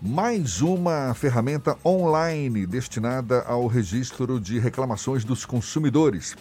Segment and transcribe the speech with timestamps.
[0.00, 6.36] Mais uma ferramenta online destinada ao registro de reclamações dos consumidores.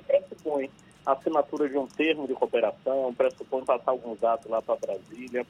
[0.07, 0.71] pressupõe
[1.07, 5.47] a assinatura de um termo de cooperação, pressupõe passar alguns dados lá para Brasília,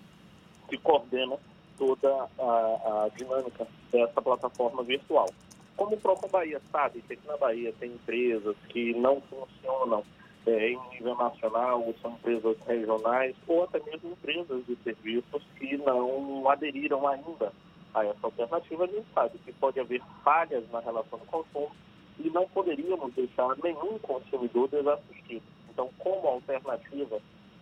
[0.69, 1.37] que coordena
[1.77, 5.29] toda a, a dinâmica dessa plataforma virtual.
[5.77, 10.05] Como o Procon Bahia sabe que aqui na Bahia tem empresas que não funcionam
[10.47, 15.77] é, em nível nacional, ou são empresas regionais, ou até mesmo empresas de serviços que
[15.79, 17.53] não aderiram ainda
[17.95, 21.71] a essa alternativa, a gente sabe que pode haver falhas na relação do consumo
[22.19, 25.43] e não poderíamos deixar nenhum consumidor desassistido.
[25.71, 27.21] Então, como alternativa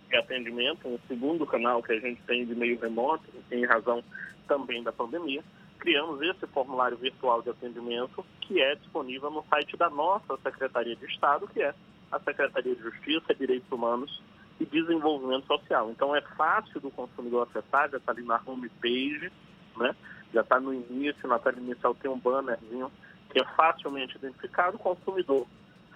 [0.08, 4.02] de atendimento, um segundo canal que a gente tem de meio remoto, em razão
[4.46, 5.42] também da pandemia,
[5.78, 11.06] criamos esse formulário virtual de atendimento que é disponível no site da nossa Secretaria de
[11.06, 11.74] Estado, que é
[12.10, 14.22] a Secretaria de Justiça, Direitos Humanos
[14.60, 15.90] e Desenvolvimento Social.
[15.90, 19.30] Então é fácil do consumidor acessar, já está ali na homepage,
[19.76, 19.94] né?
[20.32, 22.90] já está no início, na tela inicial tem um bannerzinho
[23.30, 25.46] que é facilmente identificado, o consumidor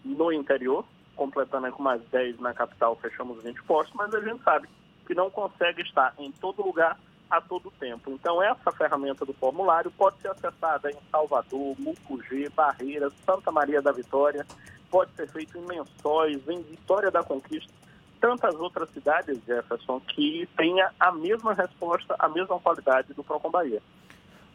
[0.04, 0.84] no interior,
[1.16, 4.68] completando com mais 10 na capital, fechamos 20 postos, mas a gente sabe
[5.06, 6.98] que não consegue estar em todo lugar
[7.30, 8.10] a todo tempo.
[8.10, 13.90] Então, essa ferramenta do formulário pode ser acessada em Salvador, Mucugê, Barreiras, Santa Maria da
[13.92, 14.46] Vitória,
[14.90, 17.72] pode ser feito em Lençóis, em Vitória da Conquista,
[18.20, 23.82] tantas outras cidades, Jefferson, que tenha a mesma resposta, a mesma qualidade do Procon Bahia.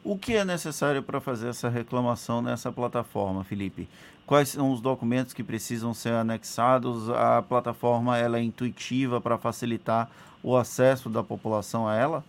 [0.03, 3.87] O que é necessário para fazer essa reclamação nessa plataforma, Felipe?
[4.25, 7.07] Quais são os documentos que precisam ser anexados?
[7.09, 10.09] A plataforma ela é intuitiva para facilitar
[10.41, 12.23] o acesso da população a ela?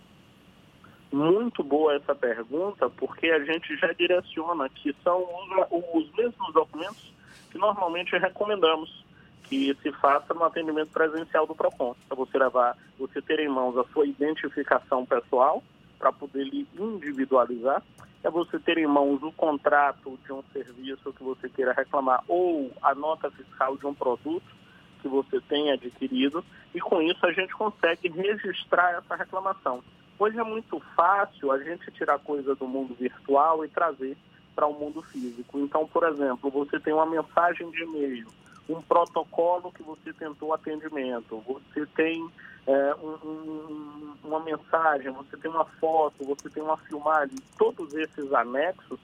[1.11, 7.11] Muito boa essa pergunta, porque a gente já direciona que são os, os mesmos documentos
[7.51, 9.03] que normalmente recomendamos
[9.43, 11.95] que se faça no atendimento presencial do PROCON.
[12.07, 15.63] Para você levar, você ter em mãos a sua identificação pessoal,
[16.03, 16.45] para poder
[16.77, 17.81] individualizar,
[18.21, 22.69] é você ter em mãos o contrato de um serviço que você queira reclamar ou
[22.81, 24.43] a nota fiscal de um produto
[25.01, 26.43] que você tenha adquirido
[26.75, 29.81] e com isso a gente consegue registrar essa reclamação.
[30.19, 34.17] Hoje é muito fácil a gente tirar coisa do mundo virtual e trazer
[34.53, 35.57] para o mundo físico.
[35.57, 38.27] Então, por exemplo, você tem uma mensagem de e-mail,
[38.69, 42.29] um protocolo que você tentou atendimento, você tem
[42.65, 48.31] é, um, um, uma mensagem, você tem uma foto, você tem uma filmagem, todos esses
[48.33, 48.99] anexos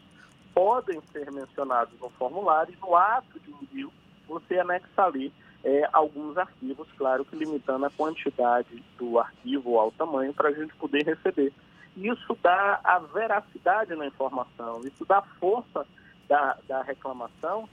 [0.53, 3.91] podem ser mencionados no formulário e no ato de envio
[4.27, 5.33] você anexa ali
[5.63, 10.73] é, alguns arquivos, claro que limitando a quantidade do arquivo ao tamanho para a gente
[10.75, 11.51] poder receber.
[11.97, 15.85] Isso dá a veracidade na informação, isso dá força
[16.29, 17.67] da, da reclamação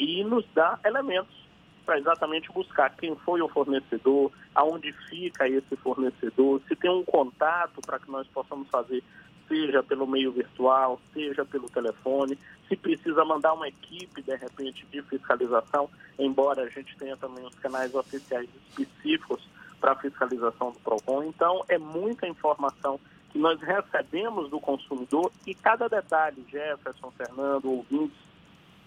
[0.00, 1.36] e nos dá elementos
[1.84, 7.80] para exatamente buscar quem foi o fornecedor, aonde fica esse fornecedor, se tem um contato
[7.82, 9.02] para que nós possamos fazer,
[9.46, 12.38] seja pelo meio virtual, seja pelo telefone,
[12.68, 17.54] se precisa mandar uma equipe, de repente, de fiscalização, embora a gente tenha também os
[17.56, 19.46] canais oficiais específicos
[19.80, 21.24] para fiscalização do PROCON.
[21.24, 22.98] Então, é muita informação
[23.30, 28.29] que nós recebemos do consumidor e cada detalhe, Jefferson, Fernando, ouvintes,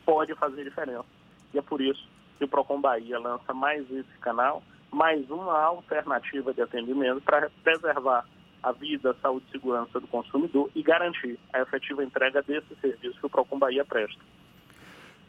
[0.06, 1.06] pode fazer diferença.
[1.54, 2.08] E é por isso
[2.38, 8.26] que o Procon Bahia lança mais esse canal, mais uma alternativa de atendimento para preservar
[8.62, 13.26] a vida, saúde e segurança do consumidor e garantir a efetiva entrega desse serviço que
[13.26, 14.22] o Procon Bahia presta.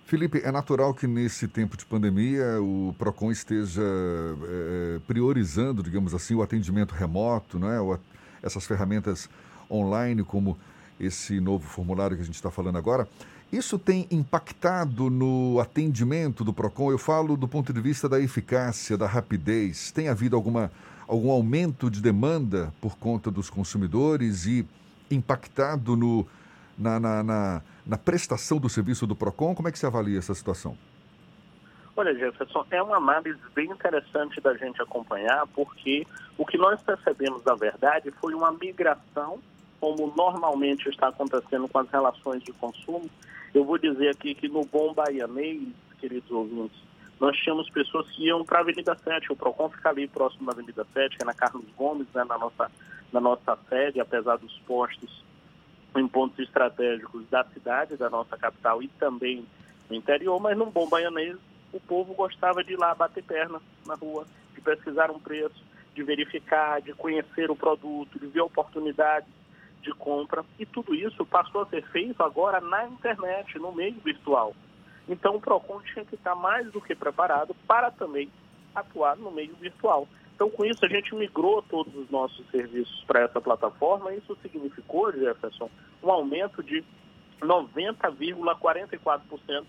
[0.04, 6.34] Felipe, é natural que nesse tempo de pandemia o PROCON esteja é, priorizando, digamos assim,
[6.34, 7.98] o atendimento remoto, não é?
[8.42, 9.30] essas ferramentas
[9.70, 10.58] online, como
[11.00, 13.08] esse novo formulário que a gente está falando agora.
[13.54, 16.90] Isso tem impactado no atendimento do PROCON?
[16.90, 19.92] Eu falo do ponto de vista da eficácia, da rapidez.
[19.92, 20.72] Tem havido alguma,
[21.06, 24.66] algum aumento de demanda por conta dos consumidores e
[25.08, 26.26] impactado no,
[26.76, 29.54] na, na, na, na prestação do serviço do PROCON?
[29.54, 30.76] Como é que se avalia essa situação?
[31.96, 36.04] Olha, Jefferson, é uma análise bem interessante da gente acompanhar, porque
[36.36, 39.38] o que nós percebemos, na verdade, foi uma migração,
[39.84, 43.04] como normalmente está acontecendo com as relações de consumo.
[43.52, 45.60] Eu vou dizer aqui que no Bom Baianês,
[46.00, 46.78] queridos ouvintes,
[47.20, 50.52] nós tínhamos pessoas que iam para a Avenida 7, o PROCON fica ali próximo da
[50.52, 52.70] Avenida 7, que é na Carlos Gomes, né, na, nossa,
[53.12, 55.22] na nossa sede, apesar dos postos
[55.94, 59.44] em pontos estratégicos da cidade, da nossa capital e também
[59.90, 61.36] no interior, mas no Bom Baianês
[61.74, 65.62] o povo gostava de ir lá bater perna na rua, de pesquisar um preço,
[65.94, 69.28] de verificar, de conhecer o produto, de ver oportunidades
[69.84, 70.44] de compra.
[70.58, 74.54] E tudo isso passou a ser feito agora na internet, no meio virtual.
[75.08, 78.30] Então o PROCON tinha que estar mais do que preparado para também
[78.74, 80.08] atuar no meio virtual.
[80.34, 84.12] Então, com isso, a gente migrou todos os nossos serviços para essa plataforma.
[84.12, 85.70] Isso significou, Jefferson,
[86.02, 86.82] um aumento de
[87.40, 89.64] 90,44%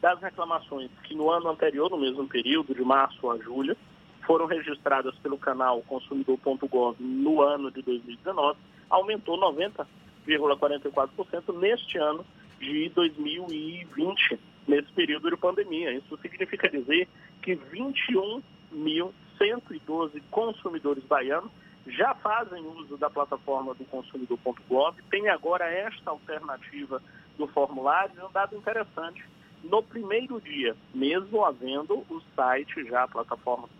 [0.00, 3.76] das reclamações que no ano anterior, no mesmo período, de março a julho,
[4.24, 8.58] foram registradas pelo canal consumidor.gov no ano de 2019,
[8.90, 12.26] aumentou 90,44% neste ano
[12.58, 15.92] de 2020, nesse período de pandemia.
[15.92, 17.06] Isso significa dizer
[17.42, 21.52] que 21.112 consumidores baianos
[21.86, 27.00] já fazem uso da plataforma do consumidor.gov, tem agora esta alternativa
[27.38, 29.24] do formulário, um dado interessante
[29.62, 33.74] no primeiro dia, mesmo havendo o site já, a plataforma do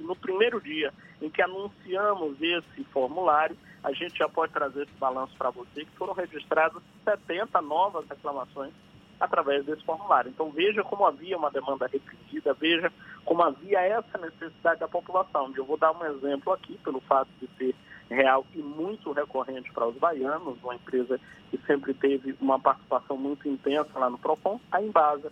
[0.00, 5.34] no primeiro dia em que anunciamos esse formulário, a gente já pode trazer esse balanço
[5.36, 8.72] para você, que foram registradas 70 novas reclamações
[9.18, 10.30] através desse formulário.
[10.30, 12.92] Então veja como havia uma demanda repetida, veja
[13.24, 15.52] como havia essa necessidade da população.
[15.56, 17.74] Eu vou dar um exemplo aqui, pelo fato de ser
[18.10, 21.18] real e muito recorrente para os baianos, uma empresa
[21.50, 25.30] que sempre teve uma participação muito intensa lá no PROCON, a Embasa.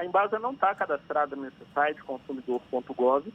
[0.00, 3.30] A Embasa não está cadastrada nesse site, consumidor.gov.br,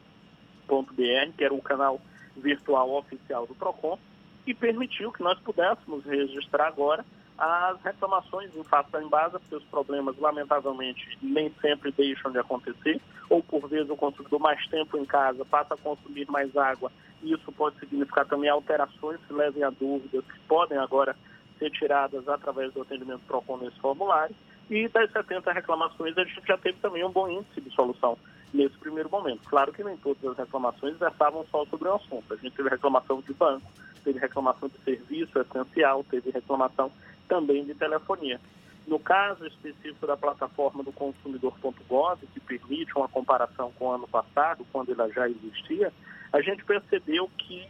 [1.37, 2.01] que era o canal
[2.35, 3.99] virtual oficial do PROCON,
[4.47, 7.05] e permitiu que nós pudéssemos registrar agora
[7.37, 12.99] as reclamações em face da Embasa, porque os problemas, lamentavelmente, nem sempre deixam de acontecer,
[13.29, 16.91] ou por vezes o consumidor mais tempo em casa passa a consumir mais água,
[17.21, 21.15] e isso pode significar também alterações que levem a dúvidas, que podem agora
[21.59, 24.35] ser tiradas através do atendimento PROCON nesse formulário,
[24.69, 28.17] e das 70 reclamações a gente já teve também um bom índice de solução
[28.53, 29.41] nesse primeiro momento.
[29.47, 32.33] Claro que nem todas as reclamações versavam só sobre o assunto.
[32.33, 33.69] A gente teve reclamação de banco,
[34.03, 36.91] teve reclamação de serviço essencial, teve reclamação
[37.27, 38.39] também de telefonia.
[38.87, 44.65] No caso específico da plataforma do consumidor.gov, que permite uma comparação com o ano passado,
[44.71, 45.91] quando ela já existia,
[46.31, 47.67] a gente percebeu que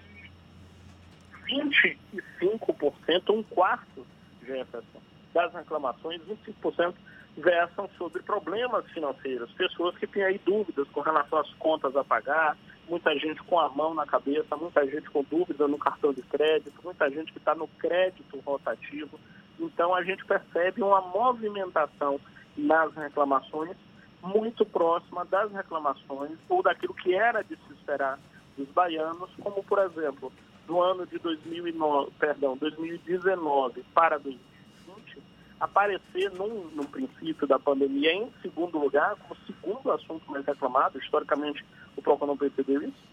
[1.47, 4.05] 25%, um quarto,
[4.45, 5.01] Jefferson,
[5.33, 6.93] das reclamações, 25%
[7.37, 12.57] versam sobre problemas financeiros, pessoas que têm aí dúvidas com relação às contas a pagar,
[12.87, 16.79] muita gente com a mão na cabeça, muita gente com dúvida no cartão de crédito,
[16.83, 19.19] muita gente que está no crédito rotativo.
[19.59, 22.19] Então a gente percebe uma movimentação
[22.55, 23.75] nas reclamações
[24.21, 28.17] muito próxima das reclamações ou daquilo que era de se esperar
[28.57, 30.31] dos baianos, como por exemplo,
[30.65, 35.21] do ano de 2009, perdão, 2019 para 2020,
[35.59, 42.01] aparecer num, princípio da pandemia em segundo lugar, como segundo assunto mais reclamado, historicamente o
[42.01, 43.03] PROCON não percebeu isso,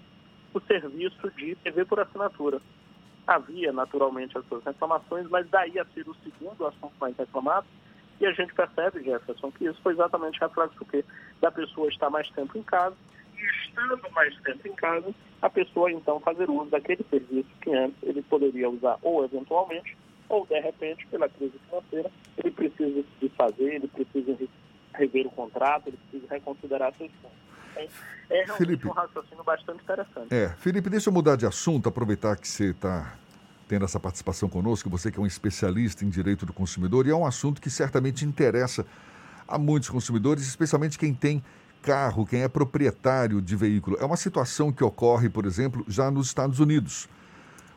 [0.52, 2.60] o serviço de TV por assinatura.
[3.26, 7.66] Havia naturalmente as suas reclamações, mas daí a ser o segundo assunto mais reclamado,
[8.20, 11.04] E a gente percebe, Jefferson, que isso foi exatamente reflexo do quê?
[11.40, 12.96] Da pessoa estar mais tempo em casa
[13.36, 17.96] e estando mais tempo em casa, a pessoa então fazer uso daquele serviço que antes
[18.02, 23.88] ele poderia usar ou eventualmente ou de repente pela crise financeira ele precisa desfazer, ele
[23.88, 24.38] precisa
[24.94, 27.36] rever o contrato, ele precisa reconsiderar seus pontos.
[27.74, 27.84] É,
[28.30, 30.34] é realmente Felipe, um raciocínio bastante interessante.
[30.34, 33.16] É, Felipe, deixa eu mudar de assunto, aproveitar que você está
[33.66, 37.14] tendo essa participação conosco, você que é um especialista em direito do consumidor, e é
[37.14, 38.86] um assunto que certamente interessa
[39.48, 41.42] a muitos consumidores, especialmente quem tem
[41.82, 43.96] carro, quem é proprietário de veículo.
[44.00, 47.08] É uma situação que ocorre, por exemplo, já nos Estados Unidos.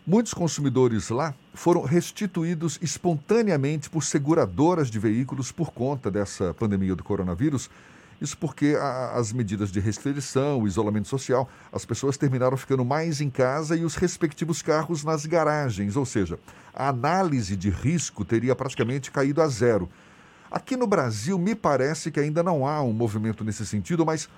[0.05, 7.03] Muitos consumidores lá foram restituídos espontaneamente por seguradoras de veículos por conta dessa pandemia do
[7.03, 7.69] coronavírus
[8.21, 13.19] isso porque a, as medidas de restrição, o isolamento social, as pessoas terminaram ficando mais
[13.19, 16.39] em casa e os respectivos carros nas garagens, ou seja,
[16.73, 19.89] a análise de risco teria praticamente caído a zero.
[20.51, 24.29] Aqui no Brasil, me parece que ainda não há um movimento nesse sentido, mas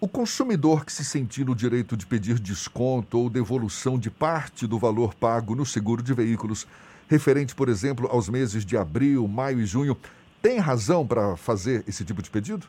[0.00, 4.78] o consumidor que se sentir no direito de pedir desconto ou devolução de parte do
[4.78, 6.66] valor pago no seguro de veículos,
[7.08, 9.96] referente, por exemplo, aos meses de abril, maio e junho,
[10.42, 12.66] tem razão para fazer esse tipo de pedido?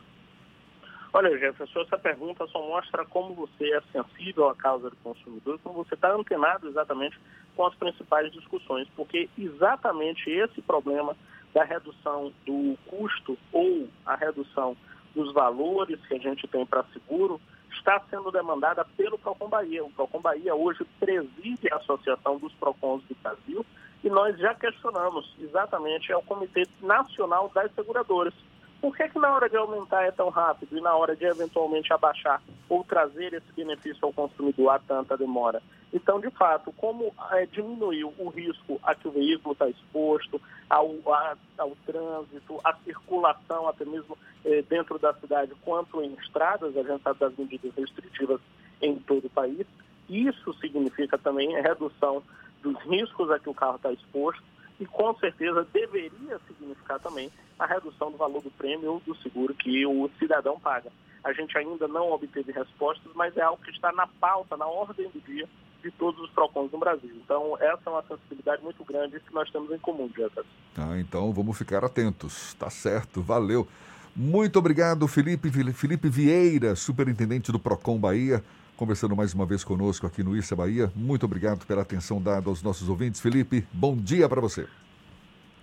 [1.12, 5.84] Olha, Jefferson, essa pergunta só mostra como você é sensível à causa do consumidor, como
[5.84, 7.18] você está antenado exatamente
[7.56, 11.16] com as principais discussões, porque exatamente esse problema
[11.54, 14.76] da redução do custo ou a redução
[15.14, 17.40] dos valores que a gente tem para seguro
[17.70, 19.84] está sendo demandada pelo Procon Bahia.
[19.84, 23.64] O Procon Bahia hoje preside a Associação dos Procons do Brasil
[24.02, 28.34] e nós já questionamos exatamente ao Comitê Nacional das Seguradoras
[28.80, 31.92] por que, que na hora de aumentar é tão rápido e na hora de eventualmente
[31.92, 35.60] abaixar ou trazer esse benefício ao consumidor há tanta demora?
[35.92, 40.94] Então, de fato, como é, diminuiu o risco a que o veículo está exposto, ao,
[41.06, 46.82] a, ao trânsito, à circulação, até mesmo é, dentro da cidade, quanto em estradas, a
[46.82, 48.40] gente sabe das medidas restritivas
[48.82, 49.66] em todo o país,
[50.08, 52.22] isso significa também a redução
[52.62, 54.42] dos riscos a que o carro está exposto
[54.78, 59.54] e com certeza deveria significar também a redução do valor do prêmio ou do seguro
[59.54, 60.90] que o cidadão paga.
[61.24, 65.08] A gente ainda não obteve respostas, mas é algo que está na pauta, na ordem
[65.08, 65.48] do dia
[65.82, 67.10] de todos os PROCONs no Brasil.
[67.24, 70.50] Então, essa é uma sensibilidade muito grande que nós temos em comum, Jefferson.
[70.76, 72.54] Ah, então vamos ficar atentos.
[72.54, 73.66] Tá certo, valeu.
[74.14, 78.42] Muito obrigado, Felipe, Felipe Vieira, superintendente do PROCON Bahia,
[78.76, 80.90] conversando mais uma vez conosco aqui no Issa Bahia.
[80.96, 83.20] Muito obrigado pela atenção dada aos nossos ouvintes.
[83.20, 84.66] Felipe, bom dia para você.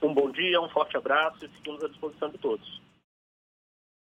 [0.02, 2.85] Um bom dia, um forte abraço e seguimos à disposição de todos.